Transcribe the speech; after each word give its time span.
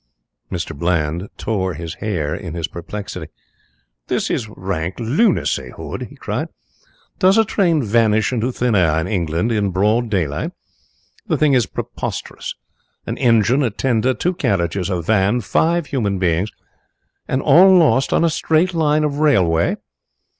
Mr. 0.51 0.75
Bland 0.75 1.29
tore 1.37 1.75
his 1.75 1.93
hair 2.01 2.33
in 2.33 2.55
his 2.55 2.67
perplexity. 2.67 3.27
"This 4.07 4.31
is 4.31 4.49
rank 4.49 4.95
lunacy, 4.99 5.69
Hood!" 5.77 6.07
he 6.09 6.15
cried. 6.15 6.47
"Does 7.19 7.37
a 7.37 7.45
train 7.45 7.83
vanish 7.83 8.33
into 8.33 8.51
thin 8.51 8.73
air 8.73 8.97
in 8.99 9.05
England 9.05 9.51
in 9.51 9.69
broad 9.69 10.09
daylight? 10.09 10.53
The 11.27 11.37
thing 11.37 11.53
is 11.53 11.67
preposterous. 11.67 12.55
An 13.05 13.15
engine, 13.19 13.61
a 13.61 13.69
tender, 13.69 14.15
two 14.15 14.33
carriages, 14.33 14.89
a 14.89 15.03
van, 15.03 15.39
five 15.41 15.85
human 15.85 16.17
beings 16.17 16.49
and 17.27 17.39
all 17.43 17.77
lost 17.77 18.11
on 18.11 18.23
a 18.25 18.29
straight 18.31 18.73
line 18.73 19.03
of 19.03 19.19
railway! 19.19 19.75